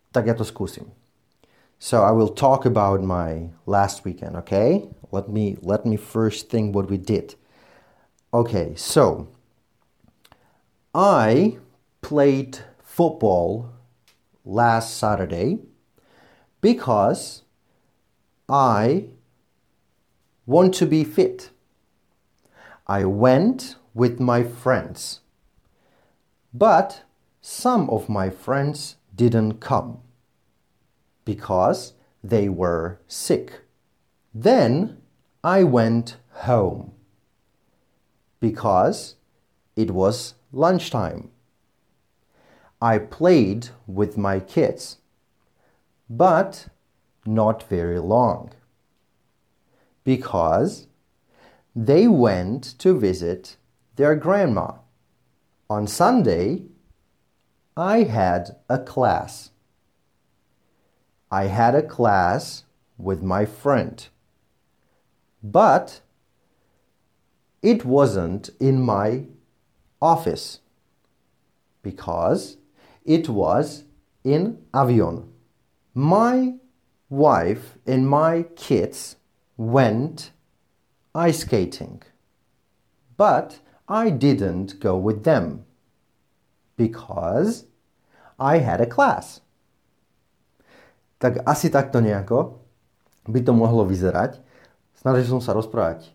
Tak 0.09 0.25
ja 0.25 0.33
to 0.33 0.47
skúsim. 0.47 0.89
So 1.79 2.03
I 2.03 2.11
will 2.11 2.29
talk 2.29 2.65
about 2.65 3.03
my 3.03 3.49
last 3.65 4.03
weekend, 4.03 4.35
okay? 4.37 4.89
Let 5.11 5.29
me 5.29 5.57
let 5.61 5.85
me 5.85 5.95
first 5.95 6.49
think 6.49 6.75
what 6.75 6.89
we 6.89 6.97
did. 6.97 7.35
Okay, 8.33 8.73
so 8.75 9.29
I 10.93 11.59
played 12.01 12.59
football 12.83 13.71
last 14.43 14.97
Saturday 14.97 15.59
because 16.61 17.43
I 18.49 19.05
want 20.47 20.73
to 20.75 20.85
be 20.87 21.03
fit. 21.03 21.51
I 22.87 23.05
went 23.05 23.75
with 23.93 24.19
my 24.19 24.43
friends, 24.43 25.19
but 26.53 27.03
some 27.39 27.87
of 27.91 28.09
my 28.09 28.29
friends 28.29 28.95
didn't 29.15 29.59
come 29.59 29.99
because 31.27 31.91
they 32.23 32.47
were 32.47 33.01
sick. 33.05 33.59
Then 34.33 35.01
I 35.43 35.65
went 35.65 36.15
home 36.47 36.93
because 38.39 39.15
it 39.75 39.91
was 39.91 40.35
lunchtime. 40.53 41.29
I 42.81 42.97
played 42.99 43.67
with 43.85 44.17
my 44.17 44.39
kids, 44.39 44.99
but 46.09 46.69
not 47.25 47.67
very 47.67 47.99
long 47.99 48.53
because 50.05 50.87
they 51.75 52.07
went 52.07 52.63
to 52.79 52.97
visit 52.97 53.57
their 53.97 54.15
grandma. 54.15 54.71
On 55.69 55.87
Sunday, 55.87 56.63
I 57.75 58.03
had 58.03 58.55
a 58.69 58.79
class. 58.79 59.49
I 61.31 61.45
had 61.45 61.75
a 61.75 61.81
class 61.81 62.63
with 62.97 63.21
my 63.21 63.45
friend, 63.45 64.07
but 65.43 66.01
it 67.61 67.83
wasn't 67.83 68.49
in 68.59 68.81
my 68.81 69.25
office 70.01 70.59
because 71.81 72.57
it 73.03 73.27
was 73.27 73.83
in 74.23 74.59
Avion. 74.73 75.27
My 75.93 76.55
wife 77.09 77.77
and 77.85 78.07
my 78.07 78.43
kids 78.55 79.17
went 79.57 80.31
ice 81.13 81.39
skating, 81.39 82.03
but 83.17 83.59
I 83.89 84.11
didn't 84.11 84.79
go 84.79 84.97
with 84.97 85.23
them 85.23 85.65
because 86.77 87.65
I 88.39 88.59
had 88.59 88.79
a 88.79 88.85
class. 88.85 89.41
Tak 91.17 91.45
asi 91.45 91.73
takto 91.73 92.01
nejako 92.01 92.61
by 93.25 93.39
to 93.41 93.51
mohlo 93.51 93.83
vyzerať. 93.83 94.39
Snažil 94.97 95.27
som 95.27 95.41
sa 95.41 95.53
rozprávať 95.57 96.13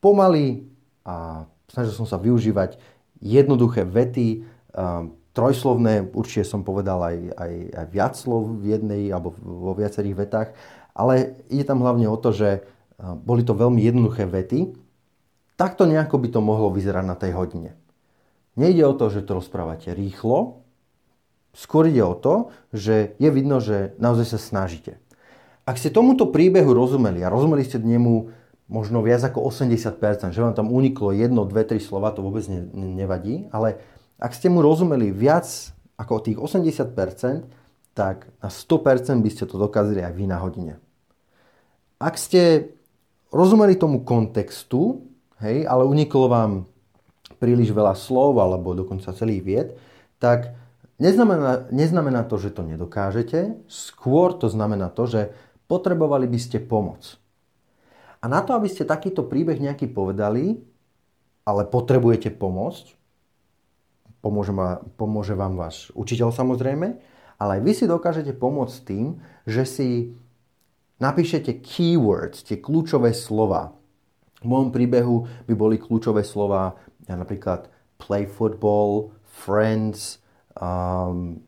pomaly 0.00 0.68
a 1.04 1.44
snažil 1.68 1.92
som 1.92 2.08
sa 2.08 2.16
využívať 2.16 2.80
jednoduché 3.20 3.84
vety, 3.84 4.44
um, 4.72 5.16
trojslovné, 5.30 6.10
určite 6.10 6.42
som 6.42 6.66
povedal 6.66 6.98
aj, 7.00 7.16
aj, 7.38 7.52
aj 7.70 7.86
viac 7.92 8.12
slov 8.18 8.60
v 8.60 8.74
jednej 8.74 9.02
alebo 9.14 9.30
vo 9.38 9.72
viacerých 9.78 10.18
vetách, 10.26 10.48
ale 10.90 11.38
ide 11.46 11.62
tam 11.62 11.86
hlavne 11.86 12.10
o 12.10 12.18
to, 12.18 12.34
že 12.34 12.66
boli 13.00 13.46
to 13.46 13.56
veľmi 13.56 13.80
jednoduché 13.80 14.28
vety. 14.28 14.76
Takto 15.56 15.88
nejako 15.88 16.16
by 16.20 16.28
to 16.32 16.40
mohlo 16.40 16.68
vyzerať 16.72 17.04
na 17.04 17.16
tej 17.16 17.32
hodine. 17.36 17.76
Nejde 18.56 18.84
o 18.84 18.96
to, 18.96 19.08
že 19.08 19.24
to 19.24 19.40
rozprávate 19.40 19.92
rýchlo, 19.92 20.59
skôr 21.54 21.90
ide 21.90 22.02
o 22.02 22.14
to, 22.14 22.54
že 22.70 23.18
je 23.18 23.30
vidno, 23.30 23.58
že 23.58 23.94
naozaj 23.98 24.36
sa 24.36 24.38
snažíte. 24.38 24.98
Ak 25.66 25.78
ste 25.78 25.92
tomuto 25.92 26.30
príbehu 26.30 26.74
rozumeli 26.74 27.22
a 27.22 27.30
rozumeli 27.30 27.62
ste 27.62 27.78
nemu 27.78 28.34
možno 28.70 29.02
viac 29.02 29.22
ako 29.26 29.50
80%, 29.50 30.30
že 30.30 30.40
vám 30.40 30.54
tam 30.54 30.70
uniklo 30.70 31.10
jedno, 31.10 31.42
dve, 31.42 31.66
tri 31.66 31.82
slova, 31.82 32.14
to 32.14 32.22
vôbec 32.22 32.46
ne, 32.46 32.62
nevadí, 32.74 33.50
ale 33.50 33.82
ak 34.18 34.30
ste 34.30 34.46
mu 34.46 34.62
rozumeli 34.62 35.10
viac 35.10 35.46
ako 35.98 36.22
tých 36.22 36.38
80%, 36.38 37.50
tak 37.92 38.30
na 38.38 38.48
100% 38.48 39.18
by 39.20 39.30
ste 39.30 39.44
to 39.44 39.58
dokázali 39.58 40.00
aj 40.00 40.14
vy 40.14 40.24
na 40.30 40.38
hodine. 40.38 40.78
Ak 41.98 42.16
ste 42.16 42.72
rozumeli 43.34 43.74
tomu 43.76 44.06
kontextu, 44.06 45.02
hej, 45.42 45.66
ale 45.66 45.84
uniklo 45.84 46.30
vám 46.30 46.52
príliš 47.42 47.74
veľa 47.74 47.98
slov 47.98 48.38
alebo 48.38 48.72
dokonca 48.72 49.10
celý 49.12 49.42
vied, 49.42 49.74
tak 50.22 50.54
neznamená, 51.00 51.72
neznamená 51.72 52.22
to, 52.28 52.36
že 52.36 52.54
to 52.54 52.62
nedokážete, 52.62 53.64
skôr 53.66 54.36
to 54.36 54.46
znamená 54.46 54.92
to, 54.92 55.08
že 55.08 55.20
potrebovali 55.66 56.28
by 56.28 56.38
ste 56.38 56.62
pomoc. 56.62 57.16
A 58.20 58.28
na 58.28 58.44
to, 58.44 58.52
aby 58.52 58.68
ste 58.68 58.84
takýto 58.84 59.24
príbeh 59.24 59.56
nejaký 59.56 59.88
povedali, 59.88 60.60
ale 61.48 61.64
potrebujete 61.64 62.28
pomôcť, 62.36 62.94
pomôže, 64.20 64.52
ma, 64.52 64.84
pomôže 65.00 65.32
vám 65.32 65.56
váš 65.56 65.88
učiteľ 65.96 66.30
samozrejme, 66.30 66.88
ale 67.40 67.50
aj 67.56 67.60
vy 67.64 67.72
si 67.72 67.84
dokážete 67.88 68.36
pomôcť 68.36 68.76
tým, 68.84 69.16
že 69.48 69.64
si 69.64 69.88
napíšete 71.00 71.64
keywords, 71.64 72.44
tie 72.44 72.60
kľúčové 72.60 73.16
slova. 73.16 73.72
V 74.44 74.46
môjom 74.52 74.68
príbehu 74.68 75.24
by 75.48 75.54
boli 75.56 75.80
kľúčové 75.80 76.20
slova 76.20 76.76
ja 77.10 77.18
napríklad 77.18 77.66
play 77.98 78.22
football, 78.22 79.10
friends, 79.26 80.22
um, 80.58 81.38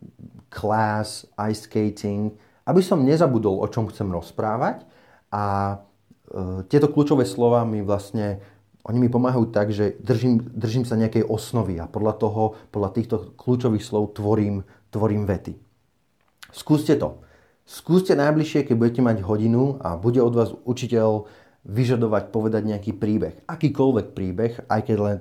class, 0.53 1.27
ice 1.49 1.67
skating, 1.67 2.35
aby 2.69 2.81
som 2.85 3.03
nezabudol, 3.03 3.59
o 3.59 3.67
čom 3.67 3.91
chcem 3.91 4.07
rozprávať 4.13 4.87
a 5.35 5.77
uh, 5.79 6.63
tieto 6.71 6.93
kľúčové 6.93 7.27
slova 7.27 7.67
mi 7.67 7.83
vlastne 7.83 8.39
oni 8.83 8.99
mi 8.99 9.09
pomáhajú 9.09 9.55
tak, 9.55 9.71
že 9.71 9.95
držím, 10.03 10.43
držím 10.43 10.83
sa 10.83 10.99
nejakej 10.99 11.23
osnovy 11.31 11.79
a 11.79 11.87
podľa 11.87 12.15
toho, 12.19 12.43
podľa 12.75 12.91
týchto 12.99 13.17
kľúčových 13.39 13.87
slov 13.87 14.19
tvorím, 14.19 14.67
tvorím 14.91 15.23
vety. 15.23 15.55
Skúste 16.51 16.99
to. 16.99 17.23
Skúste 17.63 18.19
najbližšie, 18.19 18.67
keď 18.67 18.75
budete 18.75 19.03
mať 19.07 19.23
hodinu 19.23 19.79
a 19.79 19.95
bude 19.95 20.19
od 20.19 20.35
vás 20.35 20.51
učiteľ 20.67 21.31
vyžadovať 21.63 22.35
povedať 22.35 22.63
nejaký 22.67 22.93
príbeh. 22.99 23.47
Akýkoľvek 23.47 24.07
príbeh, 24.19 24.67
aj 24.67 24.81
keď 24.83 24.97
len 24.99 25.17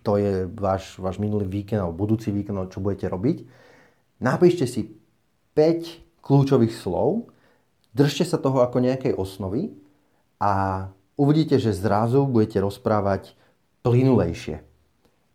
to 0.00 0.16
je 0.16 0.48
váš, 0.48 0.96
váš 0.96 1.20
minulý 1.20 1.46
víkend 1.46 1.80
alebo 1.80 2.04
budúci 2.04 2.32
víkend, 2.32 2.72
čo 2.72 2.82
budete 2.82 3.08
robiť. 3.08 3.44
Napíšte 4.20 4.68
si 4.68 4.96
5 5.56 6.20
kľúčových 6.24 6.72
slov, 6.72 7.32
držte 7.96 8.24
sa 8.28 8.36
toho 8.36 8.60
ako 8.60 8.84
nejakej 8.84 9.16
osnovy 9.16 9.72
a 10.40 10.86
uvidíte, 11.16 11.60
že 11.60 11.76
zrazu 11.76 12.24
budete 12.24 12.60
rozprávať 12.60 13.36
plynulejšie. 13.84 14.60